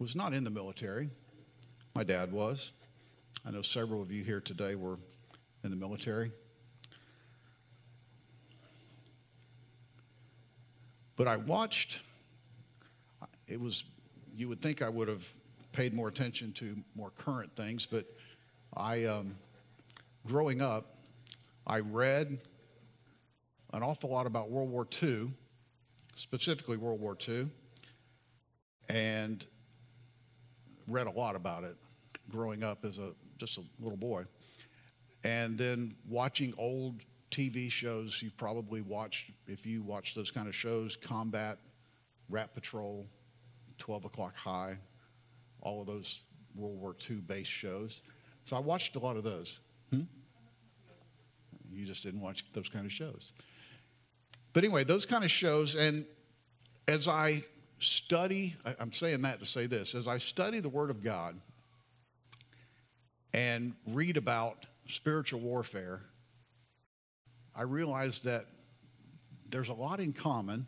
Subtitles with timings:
[0.00, 1.10] was not in the military.
[1.94, 2.72] My dad was.
[3.44, 4.98] I know several of you here today were
[5.62, 6.32] in the military.
[11.16, 11.98] But I watched,
[13.46, 13.84] it was,
[14.34, 15.28] you would think I would have
[15.72, 18.06] paid more attention to more current things, but
[18.74, 19.36] I, um,
[20.26, 20.96] growing up,
[21.66, 22.38] I read
[23.74, 25.30] an awful lot about World War II,
[26.16, 27.50] specifically World War II,
[28.88, 29.44] and
[30.90, 31.76] read a lot about it
[32.28, 34.24] growing up as a just a little boy.
[35.24, 40.54] And then watching old TV shows you've probably watched, if you watch those kind of
[40.54, 41.58] shows, Combat,
[42.28, 43.06] Rat Patrol,
[43.78, 44.76] 12 O'Clock High,
[45.62, 46.20] all of those
[46.54, 48.02] World War II based shows.
[48.44, 49.58] So I watched a lot of those.
[49.90, 50.02] Hmm?
[51.72, 53.32] You just didn't watch those kind of shows.
[54.52, 56.04] But anyway, those kind of shows, and
[56.88, 57.44] as I
[57.80, 61.40] study, I'm saying that to say this, as I study the Word of God
[63.32, 66.00] and read about spiritual warfare,
[67.54, 68.46] I realize that
[69.50, 70.66] there's a lot in common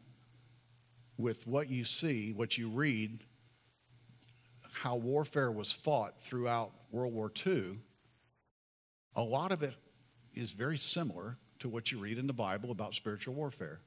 [1.16, 3.20] with what you see, what you read,
[4.72, 7.78] how warfare was fought throughout World War II.
[9.14, 9.74] A lot of it
[10.34, 13.80] is very similar to what you read in the Bible about spiritual warfare.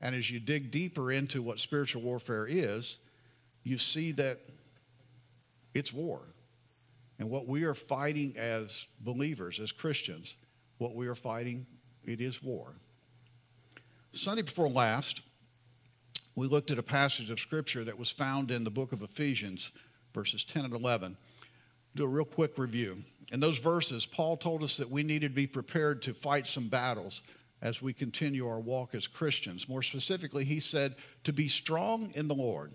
[0.00, 2.98] And as you dig deeper into what spiritual warfare is,
[3.64, 4.40] you see that
[5.74, 6.20] it's war.
[7.18, 10.34] And what we are fighting as believers, as Christians,
[10.78, 11.66] what we are fighting,
[12.04, 12.74] it is war.
[14.12, 15.22] Sunday before last,
[16.34, 19.72] we looked at a passage of Scripture that was found in the book of Ephesians,
[20.14, 21.16] verses 10 and 11.
[21.94, 22.98] Do a real quick review.
[23.32, 26.68] In those verses, Paul told us that we needed to be prepared to fight some
[26.68, 27.22] battles
[27.62, 29.68] as we continue our walk as Christians.
[29.68, 32.72] More specifically, he said to be strong in the Lord.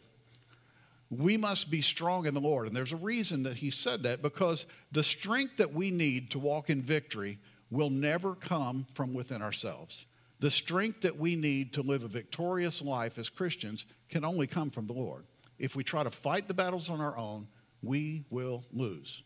[1.09, 2.67] We must be strong in the Lord.
[2.67, 6.39] And there's a reason that he said that because the strength that we need to
[6.39, 7.37] walk in victory
[7.69, 10.05] will never come from within ourselves.
[10.39, 14.71] The strength that we need to live a victorious life as Christians can only come
[14.71, 15.25] from the Lord.
[15.59, 17.47] If we try to fight the battles on our own,
[17.83, 19.21] we will lose.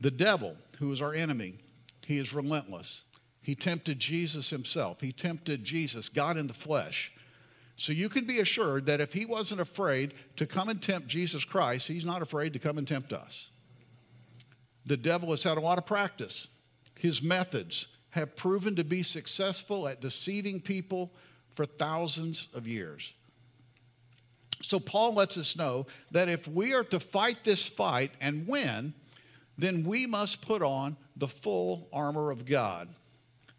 [0.00, 1.58] The devil, who is our enemy,
[2.06, 3.02] he is relentless.
[3.46, 5.00] He tempted Jesus himself.
[5.00, 7.12] He tempted Jesus, God in the flesh.
[7.76, 11.44] So you can be assured that if he wasn't afraid to come and tempt Jesus
[11.44, 13.50] Christ, he's not afraid to come and tempt us.
[14.86, 16.48] The devil has had a lot of practice.
[16.98, 21.12] His methods have proven to be successful at deceiving people
[21.54, 23.14] for thousands of years.
[24.60, 28.92] So Paul lets us know that if we are to fight this fight and win,
[29.56, 32.88] then we must put on the full armor of God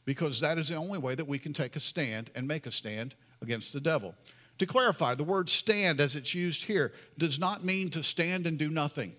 [0.08, 2.72] because that is the only way that we can take a stand and make a
[2.72, 4.16] stand against the devil.
[4.60, 8.58] To clarify, the word stand as it's used here does not mean to stand and
[8.58, 9.12] do nothing.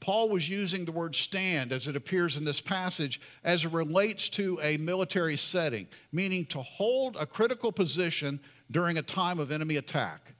[0.00, 4.30] Paul was using the word stand as it appears in this passage as it relates
[4.30, 9.76] to a military setting, meaning to hold a critical position during a time of enemy
[9.76, 10.32] attack.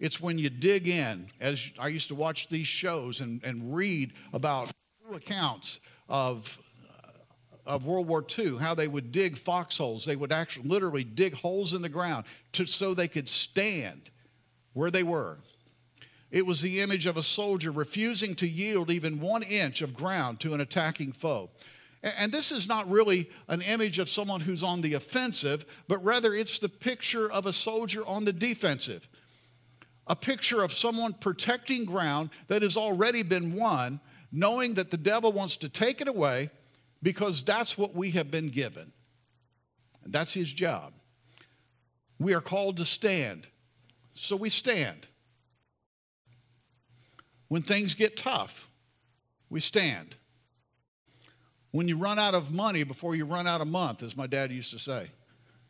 [0.00, 4.12] It's when you dig in, as I used to watch these shows and, and read
[4.34, 4.70] about
[5.14, 6.58] accounts of
[7.64, 10.04] of World War II, how they would dig foxholes.
[10.04, 14.10] They would actually literally dig holes in the ground to, so they could stand
[14.72, 15.38] where they were.
[16.30, 20.40] It was the image of a soldier refusing to yield even one inch of ground
[20.40, 21.50] to an attacking foe.
[22.02, 26.34] And this is not really an image of someone who's on the offensive, but rather
[26.34, 29.06] it's the picture of a soldier on the defensive.
[30.08, 34.00] A picture of someone protecting ground that has already been won,
[34.32, 36.50] knowing that the devil wants to take it away
[37.02, 38.92] because that's what we have been given.
[40.04, 40.92] And That's his job.
[42.18, 43.48] We are called to stand,
[44.14, 45.08] so we stand.
[47.48, 48.68] When things get tough,
[49.50, 50.16] we stand.
[51.72, 54.52] When you run out of money before you run out of month, as my dad
[54.52, 55.10] used to say,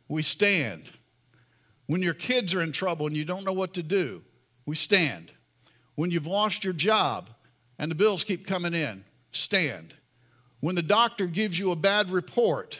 [0.07, 0.91] we stand.
[1.87, 4.21] When your kids are in trouble and you don't know what to do,
[4.65, 5.31] we stand.
[5.95, 7.29] When you've lost your job
[7.79, 9.95] and the bills keep coming in, stand.
[10.63, 12.79] When the doctor gives you a bad report,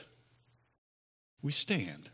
[1.41, 2.09] we stand.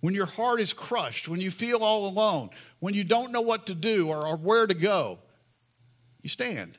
[0.00, 3.66] When your heart is crushed, when you feel all alone, when you don't know what
[3.66, 5.18] to do or, or where to go,
[6.22, 6.78] you stand.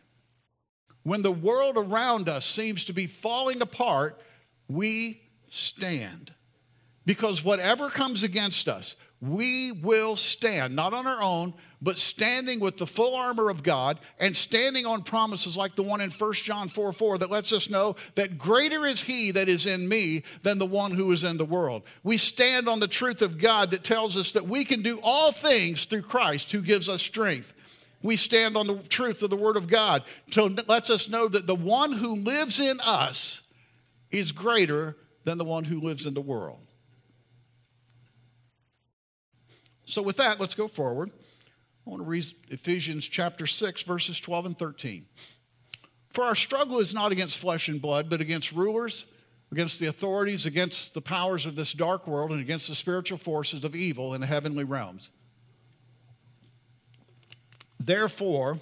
[1.04, 4.24] When the world around us seems to be falling apart,
[4.68, 6.34] we stand.
[7.06, 12.78] Because whatever comes against us, we will stand, not on our own, but standing with
[12.78, 16.68] the full armor of God and standing on promises like the one in 1 John
[16.68, 20.58] 4 4 that lets us know that greater is He that is in me than
[20.58, 21.84] the one who is in the world.
[22.04, 25.32] We stand on the truth of God that tells us that we can do all
[25.32, 27.54] things through Christ who gives us strength.
[28.02, 30.04] we stand on the truth of the Word of God.
[30.28, 33.42] It lets us know that the one who lives in us
[34.12, 36.60] is greater than the one who lives in the world.
[39.86, 41.12] So, with that, let's go forward.
[41.90, 45.08] I want to read Ephesians chapter 6, verses 12 and 13.
[46.14, 49.08] For our struggle is not against flesh and blood, but against rulers,
[49.52, 53.64] against the authorities, against the powers of this dark world, and against the spiritual forces
[53.64, 55.10] of evil in the heavenly realms.
[57.80, 58.60] Therefore,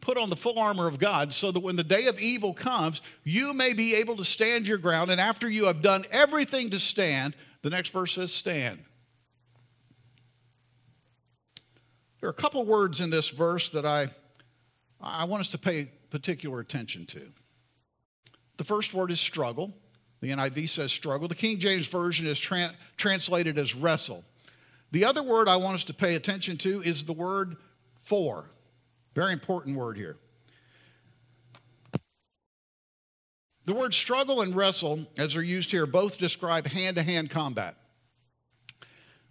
[0.00, 3.02] put on the full armor of God so that when the day of evil comes,
[3.22, 5.10] you may be able to stand your ground.
[5.10, 8.78] And after you have done everything to stand, the next verse says, stand.
[12.26, 14.08] There are a couple words in this verse that I,
[15.00, 17.20] I want us to pay particular attention to.
[18.56, 19.72] The first word is struggle.
[20.20, 21.28] The NIV says struggle.
[21.28, 24.24] The King James Version is tra- translated as wrestle.
[24.90, 27.58] The other word I want us to pay attention to is the word
[28.02, 28.50] for.
[29.14, 30.16] Very important word here.
[33.66, 37.76] The words struggle and wrestle, as they're used here, both describe hand to hand combat.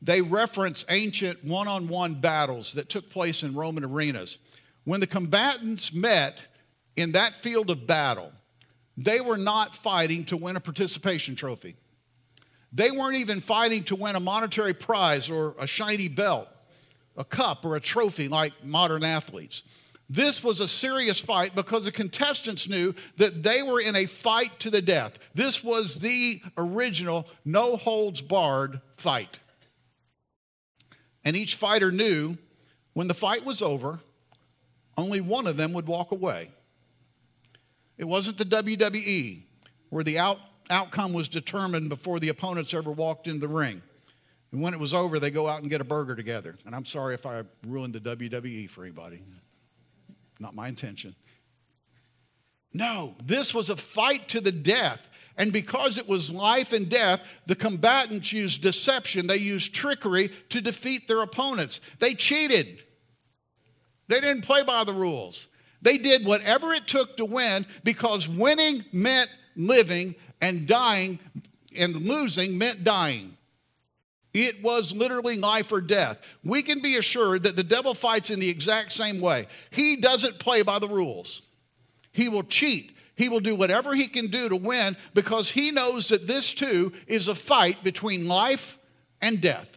[0.06, 4.38] They reference ancient one on one battles that took place in Roman arenas.
[4.84, 6.44] When the combatants met
[6.96, 8.32] in that field of battle,
[8.96, 11.76] they were not fighting to win a participation trophy.
[12.72, 16.50] They weren't even fighting to win a monetary prize or a shiny belt
[17.18, 19.64] a cup or a trophy like modern athletes.
[20.10, 24.60] This was a serious fight because the contestants knew that they were in a fight
[24.60, 25.14] to the death.
[25.34, 29.40] This was the original no holds barred fight.
[31.26, 32.38] And each fighter knew
[32.94, 34.00] when the fight was over,
[34.98, 36.52] only one of them would walk away.
[37.98, 39.42] It wasn't the WWE
[39.90, 40.40] where the out,
[40.70, 43.82] outcome was determined before the opponents ever walked in the ring.
[44.52, 46.58] And when it was over, they go out and get a burger together.
[46.66, 49.22] And I'm sorry if I ruined the WWE for anybody.
[50.40, 51.16] Not my intention.
[52.74, 55.10] No, this was a fight to the death.
[55.38, 60.62] And because it was life and death, the combatants used deception, they used trickery to
[60.62, 61.82] defeat their opponents.
[62.00, 62.80] They cheated.
[64.08, 65.48] They didn't play by the rules.
[65.82, 71.20] They did whatever it took to win because winning meant living and dying
[71.76, 73.38] and losing meant dying.
[74.34, 76.18] It was literally life or death.
[76.44, 79.48] We can be assured that the devil fights in the exact same way.
[79.72, 81.42] He doesn't play by the rules,
[82.12, 82.95] he will cheat.
[83.16, 86.94] He will do whatever he can do to win because he knows that this too
[87.08, 88.78] is a fight between life
[89.22, 89.68] and death.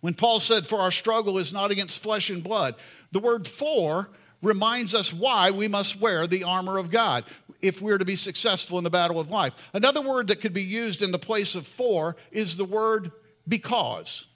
[0.00, 2.76] When Paul said, For our struggle is not against flesh and blood,
[3.12, 4.10] the word for
[4.42, 7.24] reminds us why we must wear the armor of God
[7.60, 9.52] if we're to be successful in the battle of life.
[9.72, 13.12] Another word that could be used in the place of for is the word
[13.46, 14.26] because.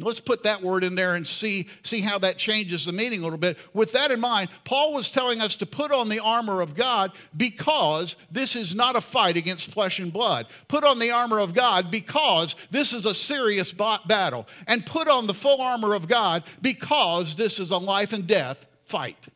[0.00, 3.22] Let's put that word in there and see, see how that changes the meaning a
[3.24, 3.58] little bit.
[3.74, 7.12] With that in mind, Paul was telling us to put on the armor of God
[7.36, 10.46] because this is not a fight against flesh and blood.
[10.68, 14.46] Put on the armor of God because this is a serious battle.
[14.68, 18.64] And put on the full armor of God because this is a life and death
[18.84, 19.28] fight.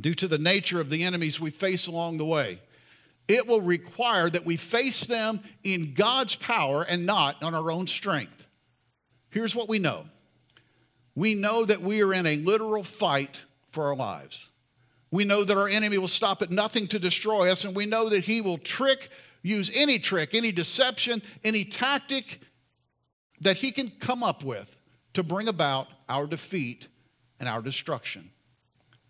[0.00, 2.60] due to the nature of the enemies we face along the way.
[3.28, 7.86] It will require that we face them in God's power and not on our own
[7.86, 8.46] strength.
[9.30, 10.06] Here's what we know
[11.14, 14.48] we know that we are in a literal fight for our lives.
[15.10, 18.08] We know that our enemy will stop at nothing to destroy us, and we know
[18.08, 19.10] that he will trick,
[19.42, 22.40] use any trick, any deception, any tactic
[23.40, 24.68] that he can come up with
[25.14, 26.88] to bring about our defeat
[27.40, 28.30] and our destruction.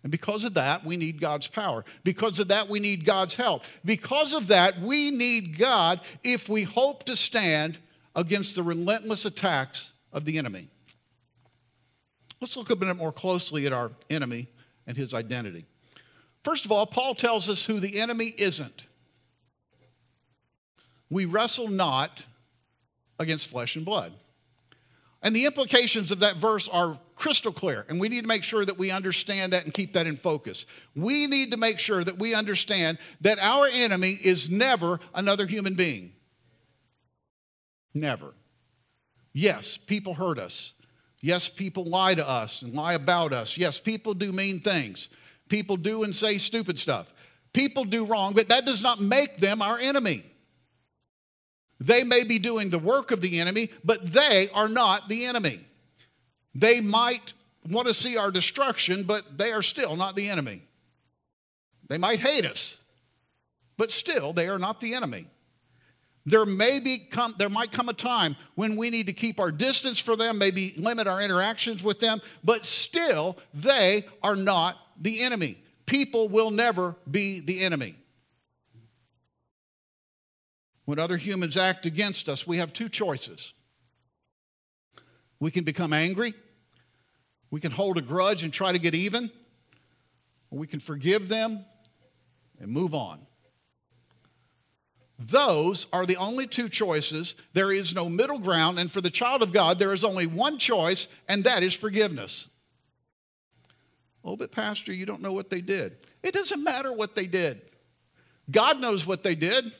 [0.03, 1.83] And because of that, we need God's power.
[2.03, 3.63] Because of that, we need God's help.
[3.83, 7.77] Because of that, we need God if we hope to stand
[8.15, 10.69] against the relentless attacks of the enemy.
[12.39, 14.47] Let's look a bit more closely at our enemy
[14.87, 15.65] and his identity.
[16.43, 18.85] First of all, Paul tells us who the enemy isn't.
[21.09, 22.23] We wrestle not
[23.19, 24.13] against flesh and blood.
[25.21, 28.63] And the implications of that verse are crystal clear, and we need to make sure
[28.63, 30.65] that we understand that and keep that in focus.
[30.95, 35.75] We need to make sure that we understand that our enemy is never another human
[35.75, 36.13] being.
[37.93, 38.33] Never.
[39.33, 40.73] Yes, people hurt us.
[41.19, 43.57] Yes, people lie to us and lie about us.
[43.57, 45.09] Yes, people do mean things.
[45.49, 47.13] People do and say stupid stuff.
[47.51, 50.23] People do wrong, but that does not make them our enemy.
[51.81, 55.65] They may be doing the work of the enemy, but they are not the enemy.
[56.55, 57.33] They might
[57.69, 60.63] want to see our destruction, but they are still not the enemy.
[61.87, 62.77] They might hate us,
[63.77, 65.27] but still, they are not the enemy.
[66.25, 69.51] There may be come, there might come a time when we need to keep our
[69.51, 75.21] distance for them, maybe limit our interactions with them, but still they are not the
[75.21, 75.57] enemy.
[75.87, 77.95] People will never be the enemy.
[80.85, 83.53] When other humans act against us, we have two choices.
[85.39, 86.33] We can become angry,
[87.51, 89.31] we can hold a grudge and try to get even,
[90.51, 91.65] we can forgive them
[92.59, 93.19] and move on.
[95.19, 97.35] Those are the only two choices.
[97.51, 98.79] There is no middle ground.
[98.79, 102.47] And for the child of God, there is only one choice, and that is forgiveness.
[104.23, 105.97] Oh, but Pastor, you don't know what they did.
[106.23, 107.61] It doesn't matter what they did.
[108.49, 109.73] God knows what they did.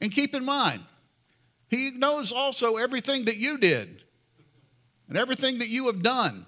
[0.00, 0.82] And keep in mind,
[1.72, 4.04] He knows also everything that you did
[5.08, 6.44] and everything that you have done.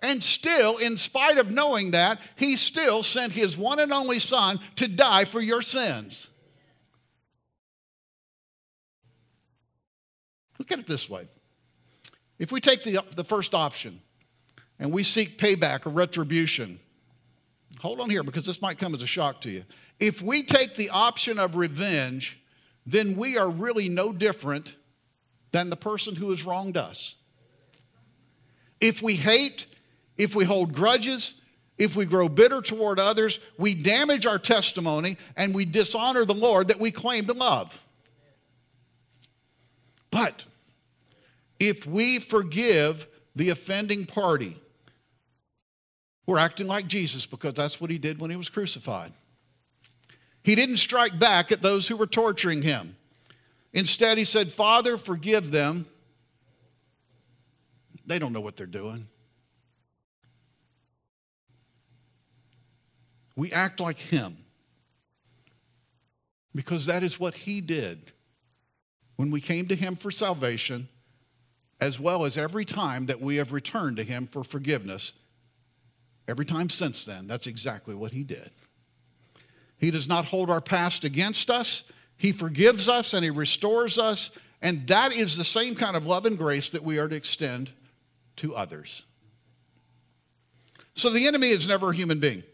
[0.00, 4.58] And still, in spite of knowing that, he still sent his one and only son
[4.76, 6.28] to die for your sins.
[10.58, 11.28] Look at it this way.
[12.38, 14.00] If we take the, the first option
[14.78, 16.80] and we seek payback or retribution,
[17.80, 19.64] hold on here because this might come as a shock to you.
[20.00, 22.38] If we take the option of revenge,
[22.86, 24.76] then we are really no different
[25.52, 27.14] than the person who has wronged us.
[28.80, 29.66] If we hate
[30.16, 31.34] if we hold grudges,
[31.76, 36.68] if we grow bitter toward others, we damage our testimony and we dishonor the Lord
[36.68, 37.76] that we claim to love.
[40.10, 40.44] But
[41.58, 44.60] if we forgive the offending party,
[46.26, 49.12] we're acting like Jesus because that's what he did when he was crucified.
[50.44, 52.96] He didn't strike back at those who were torturing him.
[53.72, 55.86] Instead, he said, Father, forgive them.
[58.06, 59.08] They don't know what they're doing.
[63.36, 64.36] We act like Him
[66.54, 68.12] because that is what He did
[69.16, 70.88] when we came to Him for salvation,
[71.80, 75.14] as well as every time that we have returned to Him for forgiveness.
[76.28, 78.50] Every time since then, that's exactly what He did.
[79.84, 81.84] He does not hold our past against us.
[82.16, 84.30] He forgives us and He restores us.
[84.62, 87.70] And that is the same kind of love and grace that we are to extend
[88.36, 89.04] to others.
[90.94, 92.44] So the enemy is never a human being.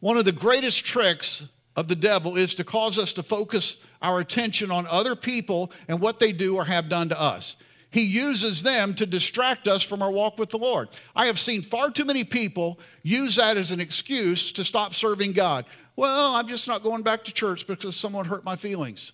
[0.00, 1.44] One of the greatest tricks
[1.76, 6.00] of the devil is to cause us to focus our attention on other people and
[6.00, 7.54] what they do or have done to us.
[7.90, 10.88] He uses them to distract us from our walk with the Lord.
[11.14, 15.32] I have seen far too many people use that as an excuse to stop serving
[15.32, 15.64] God.
[15.98, 19.10] Well, I'm just not going back to church because someone hurt my feelings.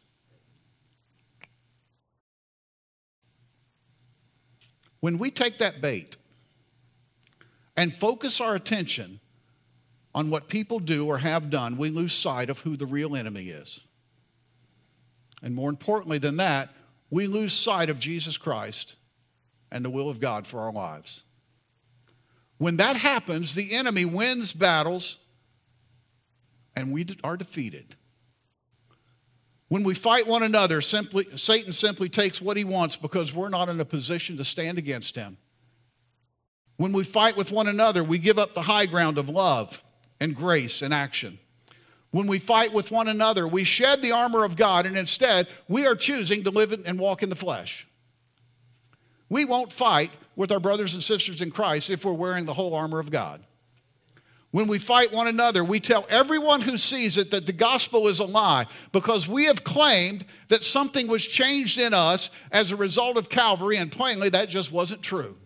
[5.01, 6.19] When we take that bait
[7.75, 9.21] and focus our attention
[10.15, 13.49] on what people do or have done, we lose sight of who the real enemy
[13.49, 13.81] is.
[15.43, 16.69] And more importantly than that,
[17.09, 18.97] we lose sight of Jesus Christ
[19.73, 21.23] and the will of God for our lives.
[22.59, 25.17] When that happens, the enemy wins battles
[26.77, 27.97] and we are defeated.
[29.69, 33.69] When we fight one another, simply, Satan simply takes what he wants because we're not
[33.69, 35.37] in a position to stand against him.
[36.77, 39.83] When we fight with one another, we give up the high ground of love
[40.21, 41.39] and grace and action.
[42.11, 45.87] When we fight with one another, we shed the armor of God and instead we
[45.87, 47.89] are choosing to live and walk in the flesh.
[49.29, 52.75] We won't fight with our brothers and sisters in Christ if we're wearing the whole
[52.75, 53.43] armor of God.
[54.55, 58.21] When we fight one another, we tell everyone who sees it that the gospel is
[58.21, 63.19] a lie because we have claimed that something was changed in us as a result
[63.19, 65.37] of Calvary, and plainly that just wasn't true.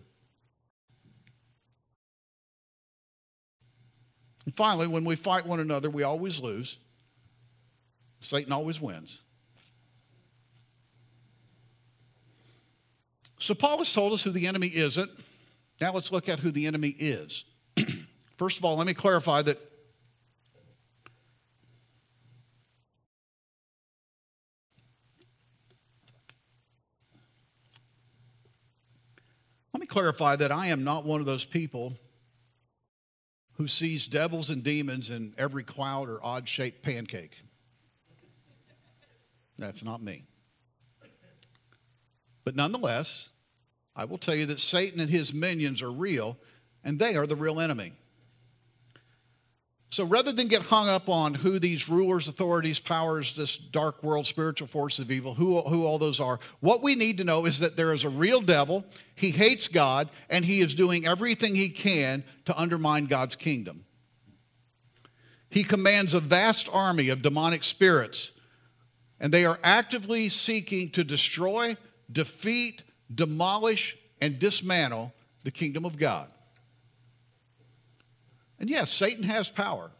[4.45, 6.77] And finally, when we fight one another, we always lose.
[8.19, 9.23] Satan always wins.
[13.39, 15.09] So, Paul has told us who the enemy isn't.
[15.81, 17.45] Now, let's look at who the enemy is.
[18.39, 19.59] First of all, let me clarify that
[29.73, 31.93] Let me clarify that I am not one of those people
[33.53, 37.43] who sees devils and demons in every cloud or odd shaped pancake.
[39.57, 40.23] That's not me.
[42.43, 43.29] But nonetheless,
[43.95, 46.37] I will tell you that Satan and his minions are real,
[46.83, 47.93] and they are the real enemy.
[49.91, 54.27] So rather than get hung up on who these rulers, authorities, powers, this dark world,
[54.27, 57.59] spiritual force of evil, who, who all those are, what we need to know is
[57.59, 58.85] that there is a real devil.
[59.15, 63.85] He hates God, and he is doing everything he can to undermine God's kingdom.
[65.49, 68.31] He commands a vast army of demonic spirits
[69.19, 71.75] and they are actively seeking to destroy,
[72.11, 76.31] defeat, demolish, and dismantle the kingdom of God.
[78.59, 79.91] And yes, Satan has power,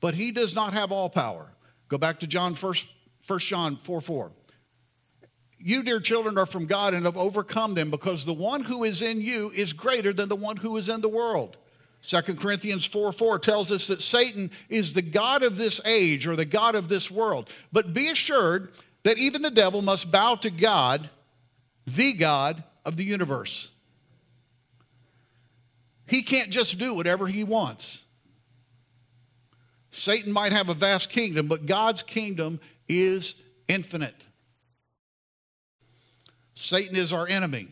[0.00, 1.48] but he does not have all power.
[1.88, 2.74] Go back to John 1,
[3.26, 4.32] 1 John 4 4.
[5.58, 9.00] You, dear children, are from God and have overcome them because the one who is
[9.00, 11.56] in you is greater than the one who is in the world.
[12.02, 16.34] 2 Corinthians 4 4 tells us that Satan is the God of this age or
[16.34, 17.48] the God of this world.
[17.70, 18.72] But be assured
[19.04, 21.10] that even the devil must bow to God,
[21.86, 23.68] the God of the universe.
[26.06, 28.02] He can't just do whatever he wants.
[29.90, 33.34] Satan might have a vast kingdom, but God's kingdom is
[33.68, 34.24] infinite.
[36.54, 37.68] Satan is our enemy.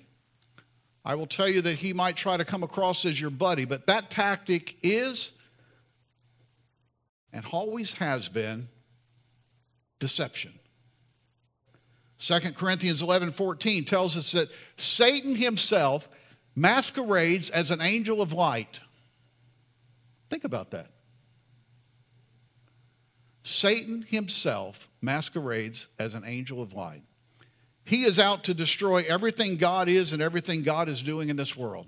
[1.05, 3.87] I will tell you that he might try to come across as your buddy, but
[3.87, 5.33] that tactic is
[7.33, 8.69] and always has been
[9.99, 10.53] deception.
[12.19, 16.09] 2 Corinthians 11 14 tells us that Satan himself
[16.55, 18.81] masquerades as an angel of light.
[20.29, 20.91] Think about that.
[23.43, 27.03] Satan himself masquerades as an angel of light.
[27.85, 31.57] He is out to destroy everything God is and everything God is doing in this
[31.57, 31.87] world.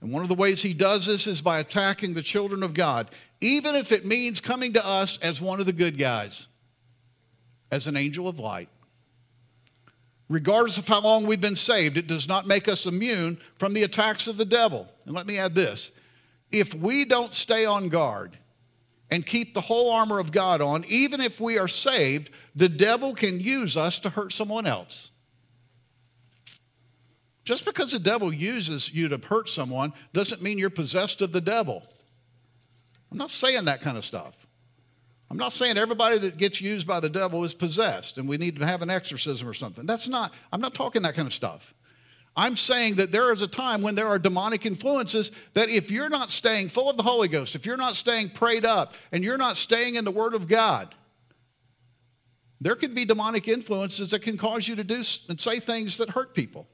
[0.00, 3.10] And one of the ways he does this is by attacking the children of God,
[3.40, 6.46] even if it means coming to us as one of the good guys,
[7.70, 8.68] as an angel of light.
[10.32, 13.82] Regardless of how long we've been saved, it does not make us immune from the
[13.82, 14.90] attacks of the devil.
[15.04, 15.92] And let me add this
[16.50, 18.38] if we don't stay on guard,
[19.10, 23.14] and keep the whole armor of God on, even if we are saved, the devil
[23.14, 25.10] can use us to hurt someone else.
[27.44, 31.42] Just because the devil uses you to hurt someone doesn't mean you're possessed of the
[31.42, 31.82] devil.
[33.10, 34.34] I'm not saying that kind of stuff.
[35.32, 38.58] I'm not saying everybody that gets used by the devil is possessed and we need
[38.58, 39.86] to have an exorcism or something.
[39.86, 41.72] That's not, I'm not talking that kind of stuff.
[42.36, 46.10] I'm saying that there is a time when there are demonic influences that if you're
[46.10, 49.38] not staying full of the Holy Ghost, if you're not staying prayed up, and you're
[49.38, 50.94] not staying in the Word of God,
[52.60, 56.10] there could be demonic influences that can cause you to do and say things that
[56.10, 56.66] hurt people.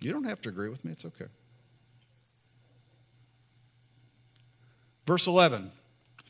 [0.00, 1.26] You don't have to agree with me, it's okay.
[5.06, 5.70] Verse 11,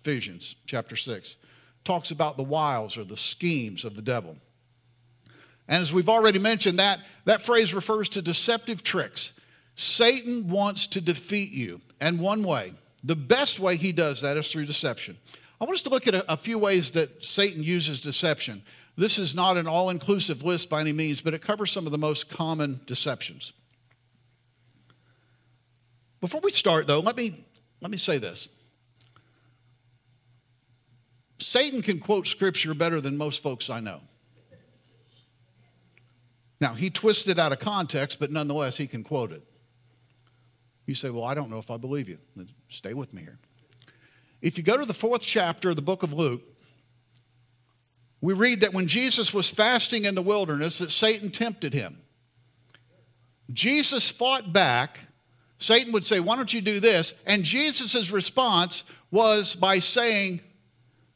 [0.03, 1.37] Ephesians chapter 6,
[1.85, 4.37] talks about the wiles or the schemes of the devil.
[5.69, 9.33] And as we've already mentioned, that, that phrase refers to deceptive tricks.
[9.77, 11.81] Satan wants to defeat you.
[12.01, 15.17] And one way, the best way he does that is through deception.
[15.61, 18.63] I want us to look at a, a few ways that Satan uses deception.
[18.97, 21.93] This is not an all inclusive list by any means, but it covers some of
[21.93, 23.53] the most common deceptions.
[26.21, 27.45] Before we start, though, let me,
[27.81, 28.49] let me say this.
[31.43, 34.01] Satan can quote scripture better than most folks I know.
[36.61, 39.43] Now, he twists it out of context, but nonetheless, he can quote it.
[40.87, 42.19] You say, Well, I don't know if I believe you.
[42.69, 43.39] Stay with me here.
[44.43, 46.43] If you go to the fourth chapter of the book of Luke,
[48.21, 51.99] we read that when Jesus was fasting in the wilderness, that Satan tempted him.
[53.53, 55.01] Jesus fought back.
[55.59, 57.15] Satan would say, Why don't you do this?
[57.27, 60.41] And Jesus' response was by saying,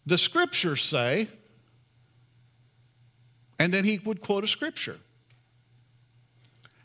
[0.06, 1.28] The scriptures say,
[3.58, 4.98] and then he would quote a scripture.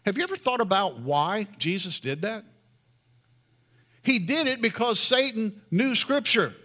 [0.06, 2.46] Have you ever thought about why Jesus did that?
[4.02, 6.56] He did it because Satan knew Scripture.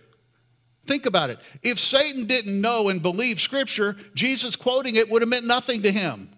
[0.86, 1.38] Think about it.
[1.62, 5.92] If Satan didn't know and believe Scripture, Jesus quoting it would have meant nothing to
[5.92, 6.30] him.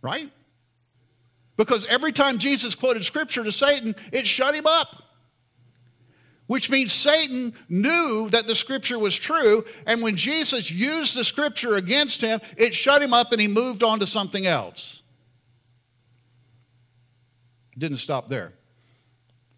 [0.00, 0.30] Right?
[1.56, 5.02] Because every time Jesus quoted Scripture to Satan, it shut him up
[6.48, 11.76] which means Satan knew that the scripture was true, and when Jesus used the scripture
[11.76, 15.02] against him, it shut him up and he moved on to something else.
[17.76, 18.54] Didn't stop there.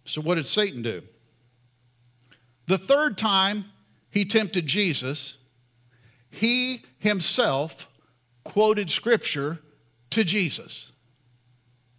[0.04, 1.02] So, what did Satan do?
[2.66, 3.66] The third time
[4.10, 5.34] he tempted Jesus,
[6.30, 7.88] he himself
[8.42, 9.60] quoted scripture
[10.10, 10.90] to Jesus.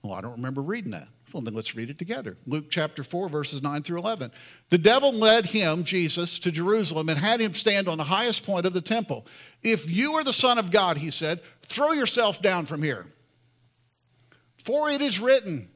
[0.03, 1.07] Well, I don't remember reading that.
[1.33, 2.37] Well, then let's read it together.
[2.45, 4.31] Luke chapter 4, verses 9 through 11.
[4.69, 8.65] The devil led him, Jesus, to Jerusalem and had him stand on the highest point
[8.65, 9.25] of the temple.
[9.63, 13.05] If you are the Son of God, he said, throw yourself down from here.
[14.63, 15.69] For it is written,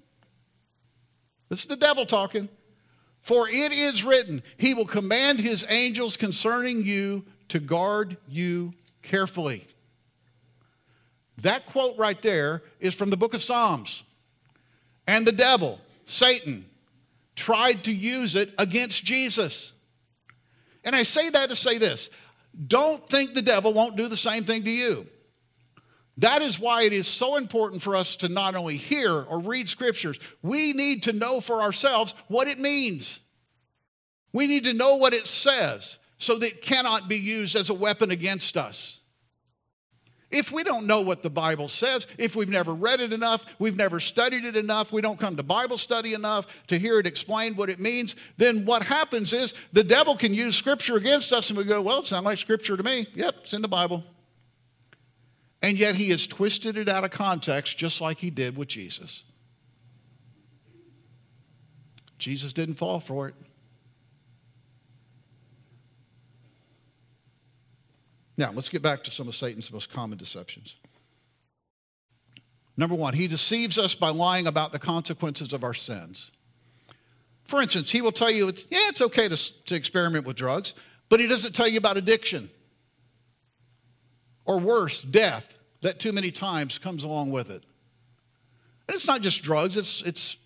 [1.49, 2.49] this is the devil talking,
[3.21, 9.67] for it is written, he will command his angels concerning you to guard you carefully.
[11.39, 14.03] That quote right there is from the book of Psalms.
[15.07, 16.65] And the devil, Satan,
[17.35, 19.73] tried to use it against Jesus.
[20.83, 22.09] And I say that to say this
[22.67, 25.07] don't think the devil won't do the same thing to you.
[26.17, 29.67] That is why it is so important for us to not only hear or read
[29.67, 33.19] scriptures, we need to know for ourselves what it means.
[34.31, 37.73] We need to know what it says so that it cannot be used as a
[37.73, 39.01] weapon against us.
[40.35, 43.77] If we don't know what the Bible says, if we've never read it enough, we've
[43.77, 47.55] never studied it enough, we don't come to Bible study enough to hear it explained
[47.55, 51.57] what it means, then what happens is the devil can use Scripture against us and
[51.57, 53.07] we go, well, it sounds like Scripture to me.
[53.13, 54.03] Yep, it's in the Bible.
[55.61, 59.23] And yet he has twisted it out of context just like he did with Jesus.
[62.19, 63.35] Jesus didn't fall for it.
[68.37, 70.75] Now, let's get back to some of Satan's most common deceptions.
[72.77, 76.31] Number one, he deceives us by lying about the consequences of our sins.
[77.45, 80.73] For instance, he will tell you, it's, yeah, it's okay to, to experiment with drugs,
[81.09, 82.49] but he doesn't tell you about addiction.
[84.45, 85.47] Or worse, death,
[85.81, 87.63] that too many times comes along with it.
[88.87, 90.37] And it's not just drugs, it's, it's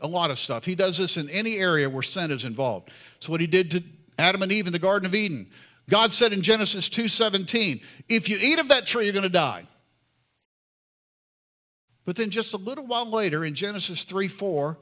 [0.00, 0.64] a lot of stuff.
[0.64, 2.90] He does this in any area where sin is involved.
[3.18, 3.82] So what he did to
[4.18, 5.50] Adam and Eve in the Garden of Eden.
[5.88, 9.66] God said in Genesis 2:17, if you eat of that tree, you're going to die.
[12.04, 14.78] But then just a little while later in Genesis 3 4,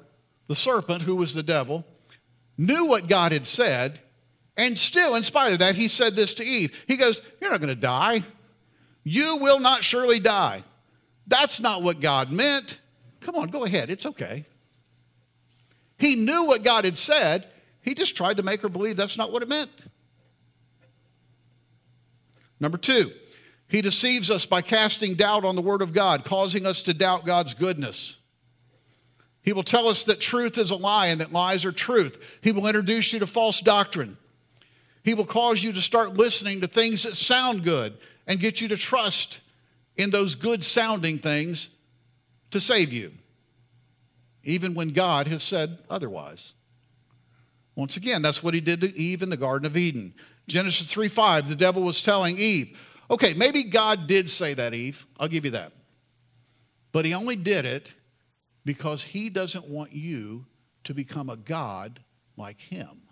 [0.46, 1.84] the serpent, who was the devil,
[2.56, 4.00] knew what God had said,
[4.56, 6.74] and still, in spite of that, he said this to Eve.
[6.86, 8.24] He goes, You're not going to die.
[9.04, 10.64] You will not surely die.
[11.26, 12.78] That's not what God meant.
[13.20, 13.90] Come on, go ahead.
[13.90, 14.44] It's okay.
[15.98, 17.46] He knew what God had said.
[17.82, 19.70] He just tried to make her believe that's not what it meant.
[22.60, 23.12] Number two,
[23.66, 27.24] he deceives us by casting doubt on the Word of God, causing us to doubt
[27.24, 28.16] God's goodness.
[29.42, 32.18] He will tell us that truth is a lie and that lies are truth.
[32.42, 34.18] He will introduce you to false doctrine.
[35.02, 37.96] He will cause you to start listening to things that sound good
[38.26, 39.40] and get you to trust
[39.96, 41.70] in those good sounding things
[42.50, 43.12] to save you,
[44.44, 46.52] even when God has said otherwise.
[47.76, 50.12] Once again, that's what he did to Eve in the Garden of Eden.
[50.50, 52.76] Genesis 3 5, the devil was telling Eve,
[53.08, 55.06] okay, maybe God did say that, Eve.
[55.18, 55.72] I'll give you that.
[56.90, 57.88] But he only did it
[58.64, 60.44] because he doesn't want you
[60.84, 62.00] to become a God
[62.36, 63.02] like him.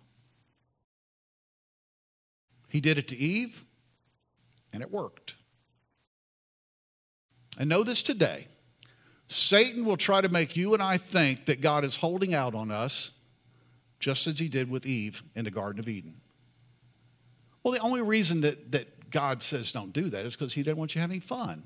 [2.68, 3.64] He did it to Eve,
[4.72, 5.34] and it worked.
[7.56, 8.48] And know this today
[9.28, 12.72] Satan will try to make you and I think that God is holding out on
[12.72, 13.12] us,
[14.00, 16.20] just as he did with Eve in the Garden of Eden.
[17.62, 20.78] Well, the only reason that, that God says don't do that is because he doesn't
[20.78, 21.64] want you having fun.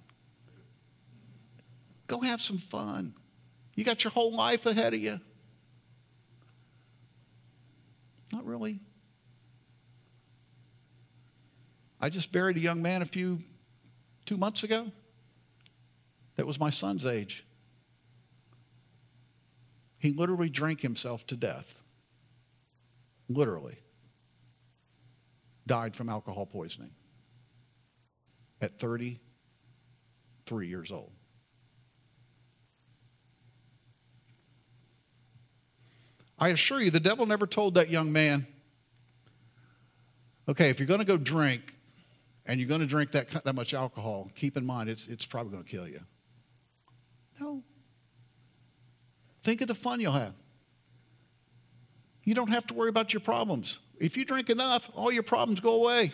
[2.06, 3.14] Go have some fun.
[3.74, 5.20] You got your whole life ahead of you.
[8.32, 8.80] Not really.
[12.00, 13.40] I just buried a young man a few,
[14.26, 14.90] two months ago
[16.36, 17.44] that was my son's age.
[19.98, 21.74] He literally drank himself to death.
[23.28, 23.81] Literally
[25.66, 26.90] died from alcohol poisoning
[28.60, 31.12] at 33 years old.
[36.38, 38.46] I assure you, the devil never told that young man,
[40.48, 41.74] okay, if you're going to go drink
[42.46, 45.52] and you're going to drink that, that much alcohol, keep in mind it's, it's probably
[45.52, 46.00] going to kill you.
[47.38, 47.62] No.
[49.44, 50.34] Think of the fun you'll have.
[52.24, 53.78] You don't have to worry about your problems.
[54.02, 56.10] If you drink enough, all your problems go away.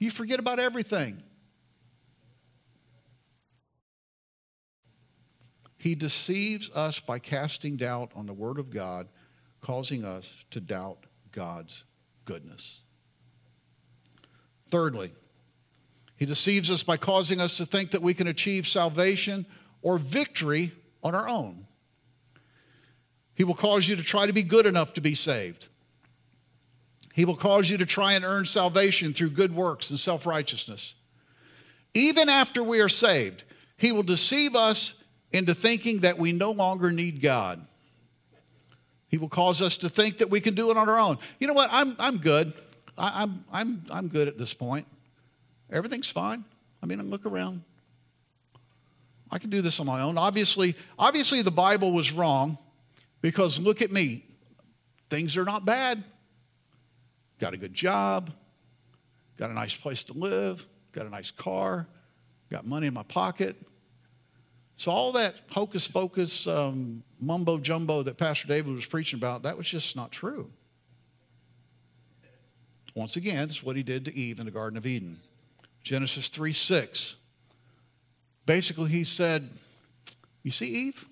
[0.00, 1.22] You forget about everything.
[5.78, 9.06] He deceives us by casting doubt on the Word of God,
[9.60, 11.84] causing us to doubt God's
[12.24, 12.80] goodness.
[14.72, 15.12] Thirdly,
[16.16, 19.46] he deceives us by causing us to think that we can achieve salvation
[19.82, 20.72] or victory
[21.04, 21.65] on our own.
[23.36, 25.68] He will cause you to try to be good enough to be saved.
[27.14, 30.94] He will cause you to try and earn salvation through good works and self righteousness.
[31.94, 33.44] Even after we are saved,
[33.76, 34.94] He will deceive us
[35.32, 37.66] into thinking that we no longer need God.
[39.08, 41.18] He will cause us to think that we can do it on our own.
[41.38, 41.68] You know what?
[41.70, 42.54] I'm, I'm good.
[42.96, 44.86] I, I'm, I'm, I'm good at this point.
[45.70, 46.44] Everything's fine.
[46.82, 47.62] I mean, I look around.
[49.30, 50.16] I can do this on my own.
[50.16, 52.58] Obviously, obviously the Bible was wrong
[53.20, 54.24] because look at me.
[55.10, 56.04] Things are not bad.
[57.38, 58.32] Got a good job.
[59.36, 60.66] Got a nice place to live.
[60.92, 61.86] Got a nice car.
[62.50, 63.56] Got money in my pocket.
[64.78, 69.56] So, all that hocus pocus um, mumbo jumbo that Pastor David was preaching about, that
[69.56, 70.50] was just not true.
[72.94, 75.20] Once again, it's what he did to Eve in the Garden of Eden.
[75.82, 77.16] Genesis 3 6.
[78.44, 79.50] Basically, he said,
[80.42, 81.06] You see, Eve?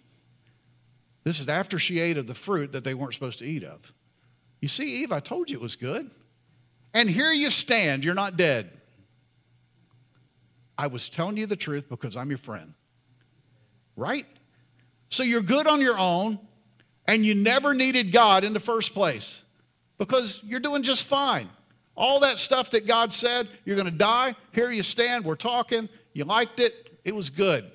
[1.24, 3.80] This is after she ate of the fruit that they weren't supposed to eat of.
[4.60, 6.10] You see, Eve, I told you it was good.
[6.92, 8.70] And here you stand, you're not dead.
[10.76, 12.74] I was telling you the truth because I'm your friend.
[13.96, 14.26] Right?
[15.08, 16.38] So you're good on your own,
[17.06, 19.42] and you never needed God in the first place
[19.98, 21.48] because you're doing just fine.
[21.96, 24.34] All that stuff that God said, you're going to die.
[24.52, 25.88] Here you stand, we're talking.
[26.12, 27.70] You liked it, it was good.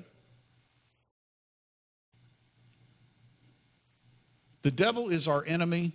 [4.69, 5.93] The devil is our enemy.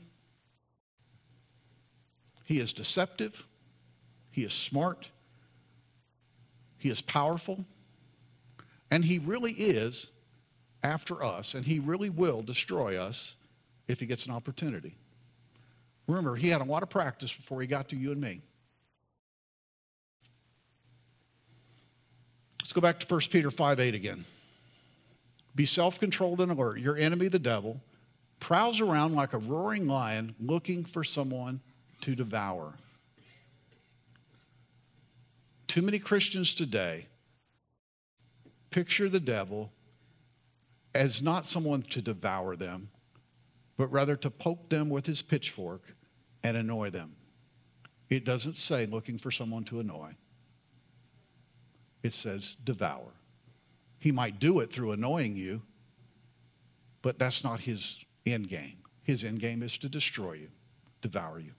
[2.43, 3.47] He is deceptive.
[4.33, 5.11] He is smart.
[6.77, 7.67] He is powerful.
[8.91, 10.09] And he really is
[10.83, 13.37] after us, and he really will destroy us
[13.87, 14.97] if he gets an opportunity.
[16.09, 18.41] Remember, he had a lot of practice before he got to you and me.
[22.61, 24.25] Let's go back to 1 Peter 5 8 again.
[25.55, 26.81] Be self controlled and alert.
[26.81, 27.81] Your enemy, the devil,
[28.45, 31.59] prowls around like a roaring lion looking for someone
[32.03, 32.75] to devour.
[35.67, 37.07] Too many Christians today
[38.71, 39.73] picture the devil
[40.95, 42.91] as not someone to devour them,
[43.79, 45.81] but rather to poke them with his pitchfork
[46.43, 47.17] and annoy them.
[48.11, 50.17] It doesn't say looking for someone to annoy,
[52.03, 53.15] it says devour.
[54.01, 55.63] He might do it through annoying you,
[57.01, 58.79] but that's not his end game.
[59.03, 60.49] His end game is to destroy you,
[61.03, 61.53] devour you.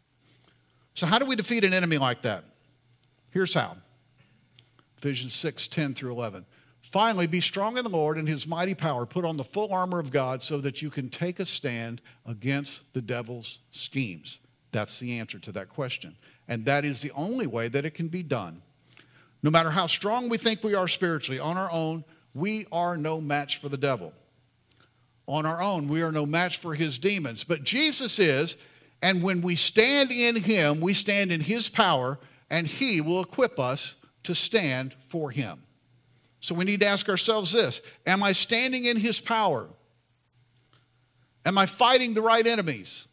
[0.96, 2.44] So, how do we defeat an enemy like that?
[3.32, 3.78] Here's how
[4.98, 6.46] Ephesians 6 10 through 11.
[6.92, 9.06] Finally, be strong in the Lord and his mighty power.
[9.06, 12.82] Put on the full armor of God so that you can take a stand against
[12.94, 14.40] the devil's schemes.
[14.72, 16.16] That's the answer to that question.
[16.48, 18.62] And that is the only way that it can be done.
[19.42, 23.20] No matter how strong we think we are spiritually, on our own, we are no
[23.20, 24.14] match for the devil
[25.28, 25.88] on our own.
[25.88, 27.44] We are no match for his demons.
[27.44, 28.58] But Jesus is,
[29.02, 33.60] and when we stand in him, we stand in his power, and he will equip
[33.60, 35.64] us to stand for him.
[36.40, 39.68] So we need to ask ourselves this Am I standing in his power?
[41.46, 43.06] Am I fighting the right enemies?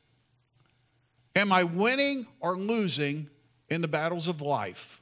[1.35, 3.29] Am I winning or losing
[3.69, 5.01] in the battles of life?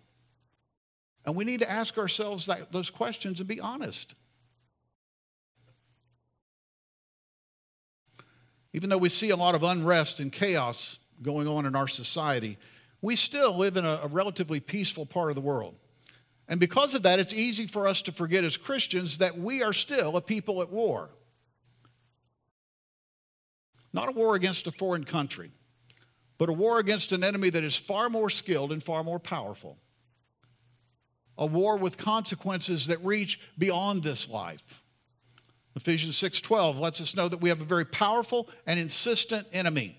[1.24, 4.14] And we need to ask ourselves that, those questions and be honest.
[8.72, 12.56] Even though we see a lot of unrest and chaos going on in our society,
[13.02, 15.74] we still live in a, a, relatively peaceful part of the world.
[16.48, 19.72] And because of that, it's easy for us to forget as Christians that we are
[19.72, 21.10] still a people at war.
[23.92, 25.50] Not a war against a foreign country,
[26.38, 29.78] but a war against an enemy that is far more skilled and far more powerful.
[31.38, 34.62] A war with consequences that reach beyond this life.
[35.76, 39.96] Ephesians 6:12 lets us know that we have a very powerful and insistent enemy.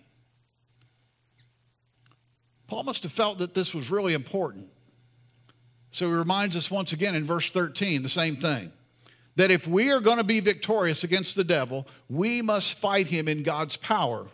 [2.68, 4.70] Paul must have felt that this was really important.
[5.92, 8.72] So he reminds us once again in verse 13 the same thing.
[9.36, 13.28] That if we are going to be victorious against the devil, we must fight him
[13.28, 14.28] in God's power,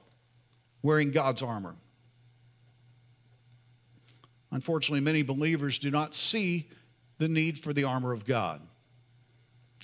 [0.81, 1.75] wearing God's armor.
[4.51, 6.69] Unfortunately, many believers do not see
[7.17, 8.61] the need for the armor of God.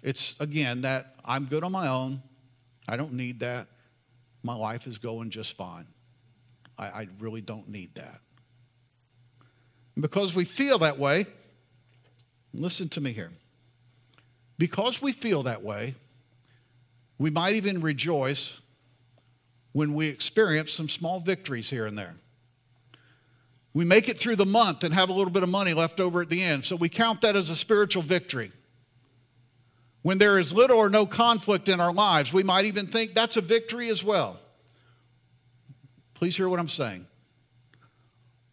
[0.03, 2.21] It's, again, that I'm good on my own.
[2.87, 3.67] I don't need that.
[4.43, 5.87] My life is going just fine.
[6.77, 8.19] I, I really don't need that.
[9.95, 11.25] And because we feel that way,
[12.53, 13.31] listen to me here.
[14.57, 15.95] Because we feel that way,
[17.17, 18.59] we might even rejoice
[19.71, 22.15] when we experience some small victories here and there.
[23.73, 26.21] We make it through the month and have a little bit of money left over
[26.21, 28.51] at the end, so we count that as a spiritual victory.
[30.03, 33.37] When there is little or no conflict in our lives, we might even think that's
[33.37, 34.39] a victory as well.
[36.13, 37.07] Please hear what I'm saying.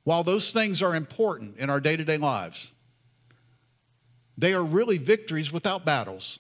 [0.04, 2.70] While those things are important in our day to day lives,
[4.38, 6.38] they are really victories without battles.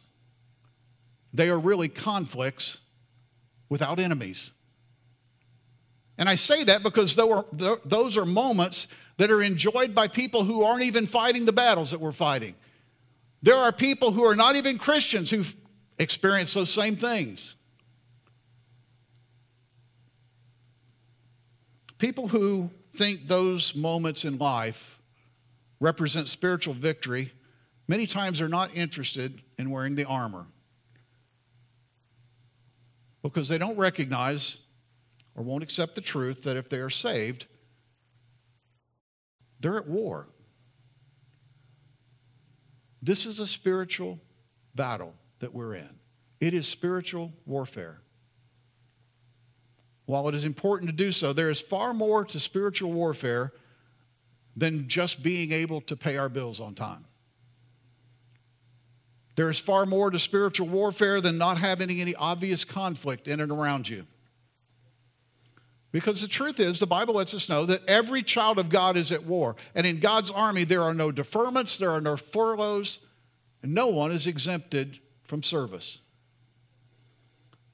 [1.34, 2.78] They are really conflicts
[3.68, 4.52] without enemies.
[6.18, 10.82] And I say that because those are moments that are enjoyed by people who aren't
[10.82, 12.54] even fighting the battles that we're fighting.
[13.42, 15.54] There are people who are not even Christians who've
[15.98, 17.54] experienced those same things.
[21.98, 25.00] People who think those moments in life
[25.80, 27.32] represent spiritual victory
[27.88, 30.46] many times are not interested in wearing the armor
[33.22, 34.58] because they don't recognize
[35.34, 37.46] or won't accept the truth that if they are saved,
[39.60, 40.28] They're at war.
[43.02, 44.18] This is a spiritual
[44.74, 45.88] battle that we're in.
[46.40, 48.00] It is spiritual warfare.
[50.06, 53.52] While it is important to do so, there is far more to spiritual warfare
[54.56, 57.04] than just being able to pay our bills on time.
[59.36, 63.52] There is far more to spiritual warfare than not having any obvious conflict in and
[63.52, 64.06] around you.
[65.92, 69.10] Because the truth is, the Bible lets us know that every child of God is
[69.10, 69.56] at war.
[69.74, 73.00] And in God's army, there are no deferments, there are no furloughs,
[73.62, 75.98] and no one is exempted from service.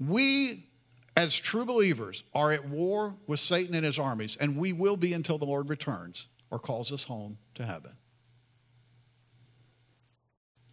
[0.01, 0.67] We,
[1.17, 5.13] as true believers, are at war with Satan and his armies, and we will be
[5.13, 7.93] until the Lord returns or calls us home to heaven.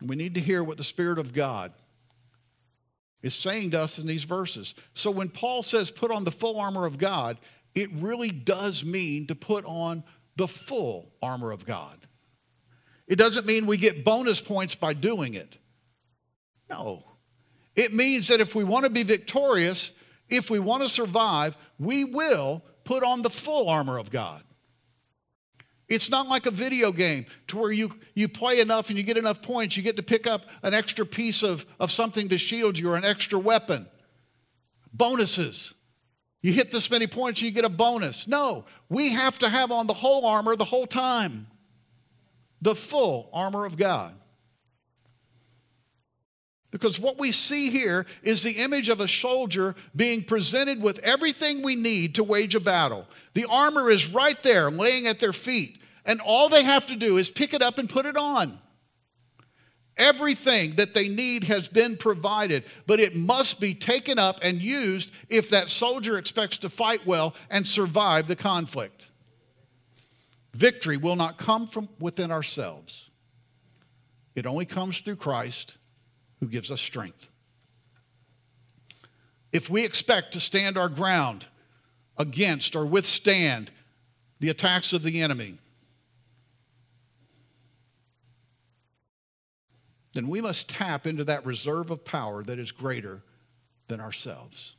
[0.01, 1.73] We need to hear what the Spirit of God
[3.23, 4.75] is saying to us in these verses.
[4.93, 7.39] So when Paul says put on the full armor of God,
[7.73, 10.03] it really does mean to put on
[10.35, 12.05] the full armor of God.
[13.07, 15.57] It doesn't mean we get bonus points by doing it.
[16.69, 17.03] No.
[17.75, 19.93] It means that if we want to be victorious,
[20.29, 24.43] if we want to survive, we will put on the full armor of God.
[25.89, 29.17] It's not like a video game to where you, you play enough and you get
[29.17, 32.79] enough points, you get to pick up an extra piece of, of something to shield
[32.79, 33.87] you or an extra weapon.
[34.93, 35.73] Bonuses.
[36.41, 38.27] You hit this many points, you get a bonus.
[38.27, 41.47] No, we have to have on the whole armor the whole time.
[42.61, 44.15] The full armor of God.
[46.73, 51.61] Because what we see here is the image of a soldier being presented with everything
[51.61, 53.05] we need to wage a battle.
[53.35, 55.79] The armor is right there, laying at their feet.
[56.03, 58.57] And all they have to do is pick it up and put it on.
[59.97, 65.11] Everything that they need has been provided, but it must be taken up and used
[65.29, 69.05] if that soldier expects to fight well and survive the conflict.
[70.55, 73.11] Victory will not come from within ourselves,
[74.33, 75.77] it only comes through Christ
[76.43, 77.27] who gives us strength.
[79.53, 81.45] If we expect to stand our ground
[82.17, 83.71] against or withstand
[84.41, 85.57] the attacks of the enemy,
[90.13, 93.23] then we must tap into that reserve of power that is greater
[93.87, 94.75] than ourselves.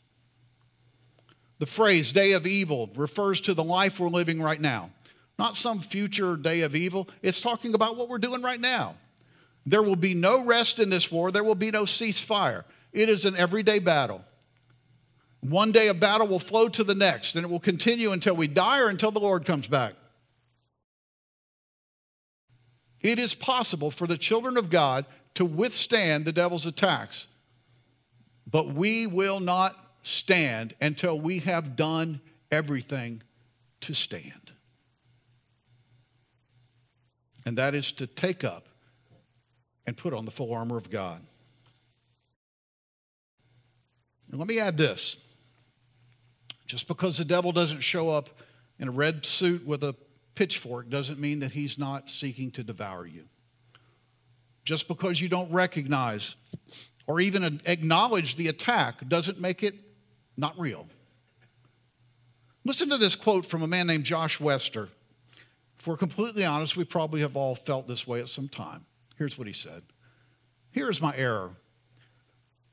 [1.60, 4.90] The phrase day of evil refers to the life we're living right now,
[5.38, 7.08] not some future day of evil.
[7.22, 8.96] It's talking about what we're doing right now.
[9.66, 12.64] There will be no rest in this war, there will be no ceasefire.
[12.92, 14.24] It is an everyday battle.
[15.40, 18.46] One day a battle will flow to the next, and it will continue until we
[18.46, 19.94] die or until the Lord comes back.
[23.00, 27.26] It is possible for the children of God to withstand the devil's attacks.
[28.50, 33.22] But we will not stand until we have done everything
[33.82, 34.52] to stand.
[37.44, 38.68] And that is to take up
[39.86, 41.20] and put on the full armor of God.
[44.30, 45.16] And let me add this
[46.66, 48.30] just because the devil doesn't show up
[48.78, 49.94] in a red suit with a
[50.34, 53.24] pitchfork doesn't mean that he's not seeking to devour you
[54.64, 56.36] just because you don't recognize
[57.06, 59.74] or even acknowledge the attack doesn't make it
[60.36, 60.86] not real.
[62.64, 64.88] Listen to this quote from a man named Josh Wester.
[65.78, 68.86] If we're completely honest, we probably have all felt this way at some time.
[69.16, 69.82] Here's what he said
[70.70, 71.52] Here's my error.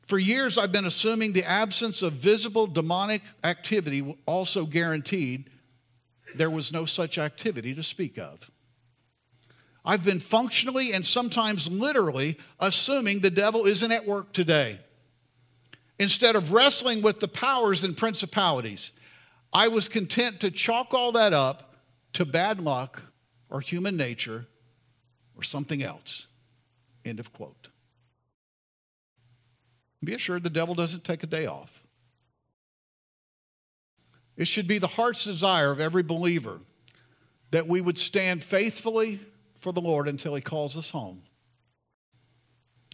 [0.07, 5.49] For years, I've been assuming the absence of visible demonic activity also guaranteed
[6.35, 8.39] there was no such activity to speak of.
[9.85, 14.79] I've been functionally and sometimes literally assuming the devil isn't at work today.
[15.97, 18.91] Instead of wrestling with the powers and principalities,
[19.53, 21.75] I was content to chalk all that up
[22.13, 23.01] to bad luck
[23.49, 24.47] or human nature
[25.35, 26.27] or something else.
[27.05, 27.69] End of quote.
[30.03, 31.83] Be assured the devil doesn't take a day off.
[34.35, 36.59] It should be the heart's desire of every believer
[37.51, 39.19] that we would stand faithfully
[39.59, 41.21] for the Lord until he calls us home.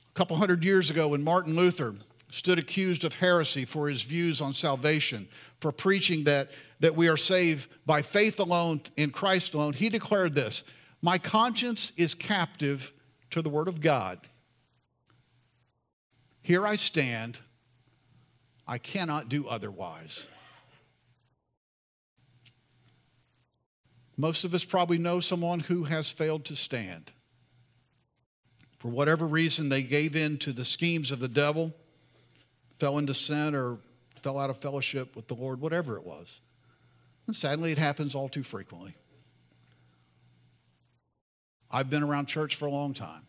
[0.10, 1.96] A couple hundred years ago, when Martin Luther
[2.32, 5.28] stood accused of heresy for his views on salvation,
[5.62, 6.50] for preaching that,
[6.80, 10.64] that we are saved by faith alone in Christ alone, he declared this
[11.02, 12.92] My conscience is captive
[13.32, 14.20] to the Word of God.
[16.42, 17.40] Here I stand,
[18.68, 20.26] I cannot do otherwise.
[24.16, 27.12] Most of us probably know someone who has failed to stand.
[28.80, 31.74] For whatever reason, they gave in to the schemes of the devil,
[32.80, 33.78] fell into sin, or
[34.22, 36.42] fell out of fellowship with the Lord, whatever it was.
[37.28, 38.96] And sadly, it happens all too frequently.
[41.78, 43.22] I've been around church for a long time.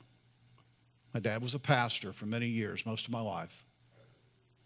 [1.12, 3.66] My dad was a pastor for many years, most of my life.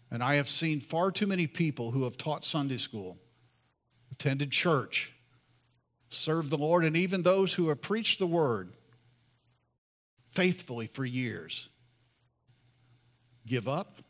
[0.09, 3.17] And I have seen far too many people who have taught Sunday school,
[4.13, 5.11] attended church,
[6.11, 8.71] served the Lord, and even those who have preached the word
[10.31, 11.67] faithfully for years
[13.45, 14.01] give up,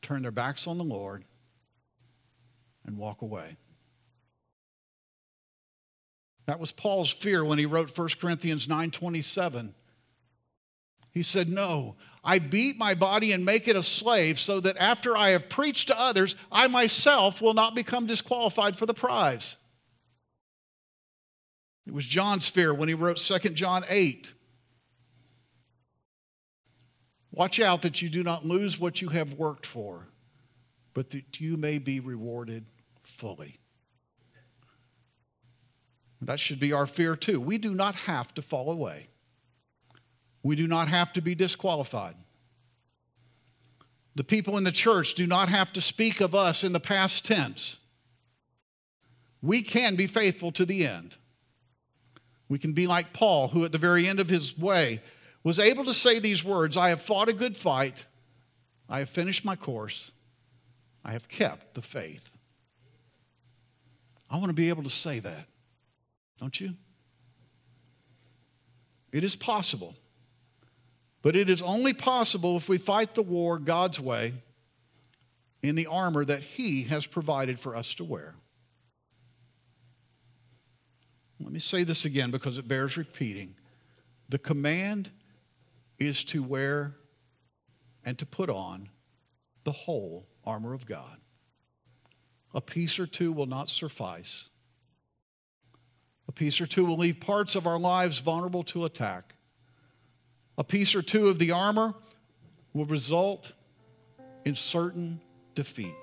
[0.00, 1.24] turn their backs on the Lord,
[2.86, 3.56] and walk away.
[6.46, 9.74] That was Paul's fear when he wrote 1 Corinthians 9:27.
[11.10, 15.16] He said, "No, I beat my body and make it a slave so that after
[15.16, 19.56] I have preached to others, I myself will not become disqualified for the prize."
[21.86, 24.32] It was John's fear when he wrote 2 John 8.
[27.30, 30.08] Watch out that you do not lose what you have worked for,
[30.94, 32.66] but that you may be rewarded
[33.02, 33.60] fully.
[36.20, 37.40] That should be our fear too.
[37.40, 39.08] We do not have to fall away.
[40.42, 42.16] We do not have to be disqualified.
[44.14, 47.24] The people in the church do not have to speak of us in the past
[47.24, 47.78] tense.
[49.42, 51.16] We can be faithful to the end.
[52.48, 55.02] We can be like Paul, who at the very end of his way
[55.42, 58.04] was able to say these words I have fought a good fight,
[58.88, 60.12] I have finished my course,
[61.04, 62.28] I have kept the faith.
[64.30, 65.46] I want to be able to say that.
[66.38, 66.74] Don't you?
[69.12, 69.94] It is possible.
[71.22, 74.34] But it is only possible if we fight the war God's way
[75.62, 78.34] in the armor that He has provided for us to wear.
[81.40, 83.54] Let me say this again because it bears repeating.
[84.28, 85.10] The command
[85.98, 86.96] is to wear
[88.04, 88.88] and to put on
[89.64, 91.18] the whole armor of God.
[92.54, 94.48] A piece or two will not suffice.
[96.28, 99.34] A piece or two will leave parts of our lives vulnerable to attack.
[100.56, 101.94] A piece or two of the armor
[102.72, 103.52] will result
[104.44, 105.20] in certain
[105.54, 105.94] defeat.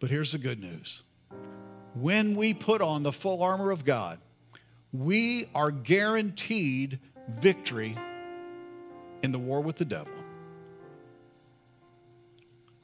[0.00, 1.02] But here's the good news
[1.94, 4.18] when we put on the full armor of God,
[4.92, 6.98] we are guaranteed
[7.40, 7.96] victory
[9.22, 10.12] in the war with the devil.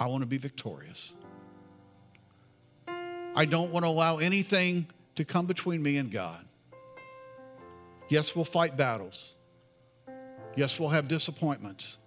[0.01, 1.12] I want to be victorious.
[3.37, 6.45] I don't want to allow anything to come between me and God.
[8.09, 9.35] Yes, we'll fight battles.
[10.57, 11.99] Yes, we'll have disappointments.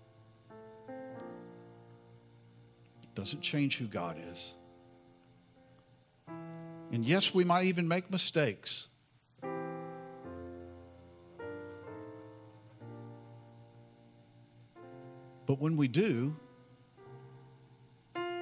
[3.03, 4.53] It doesn't change who God is.
[6.91, 8.87] And yes, we might even make mistakes.
[15.45, 16.35] But when we do,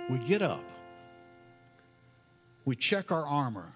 [0.09, 0.63] we get up
[2.65, 3.71] we check our armor,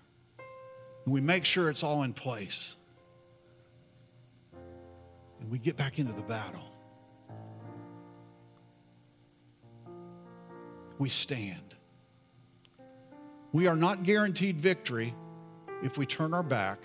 [1.06, 2.76] and we make sure it's all in place.
[5.40, 6.64] And we get back into the battle.
[10.98, 11.76] We stand.
[13.54, 15.16] We are not guaranteed victory
[15.82, 16.80] if we turn our back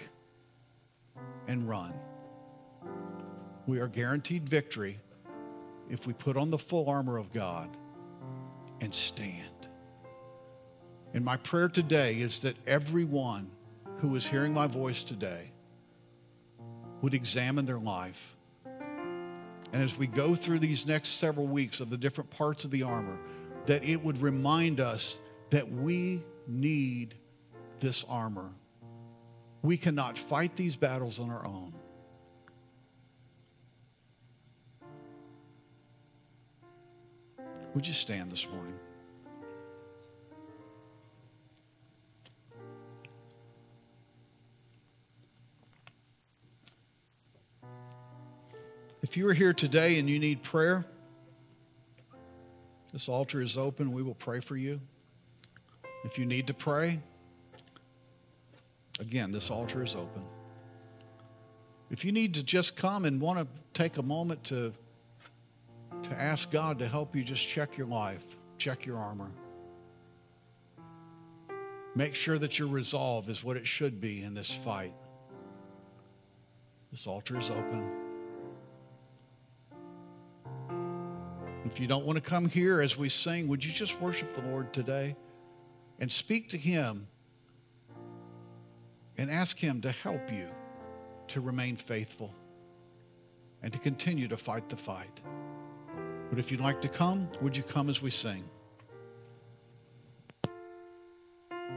[1.48, 1.92] and run.
[3.66, 5.00] We are guaranteed victory
[5.90, 7.76] if we put on the full armor of God
[8.80, 9.53] and stand.
[11.14, 13.48] And my prayer today is that everyone
[13.98, 15.52] who is hearing my voice today
[17.02, 18.36] would examine their life.
[19.72, 22.82] And as we go through these next several weeks of the different parts of the
[22.82, 23.16] armor,
[23.66, 25.18] that it would remind us
[25.50, 27.14] that we need
[27.78, 28.50] this armor.
[29.62, 31.74] We cannot fight these battles on our own.
[37.74, 38.78] Would you stand this morning?
[49.14, 50.84] If you are here today and you need prayer,
[52.92, 53.92] this altar is open.
[53.92, 54.80] We will pray for you.
[56.02, 56.98] If you need to pray,
[58.98, 60.24] again, this altar is open.
[61.92, 64.72] If you need to just come and want to take a moment to,
[66.02, 68.24] to ask God to help you just check your life,
[68.58, 69.30] check your armor,
[71.94, 74.92] make sure that your resolve is what it should be in this fight,
[76.90, 78.03] this altar is open.
[81.64, 84.42] If you don't want to come here as we sing, would you just worship the
[84.42, 85.16] Lord today
[85.98, 87.06] and speak to Him
[89.16, 90.48] and ask Him to help you
[91.28, 92.34] to remain faithful
[93.62, 95.20] and to continue to fight the fight?
[96.28, 98.44] But if you'd like to come, would you come as we sing?